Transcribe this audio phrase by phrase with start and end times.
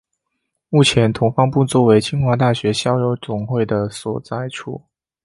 [0.69, 4.81] 目前同方部作为清华大学校友总会的所在处。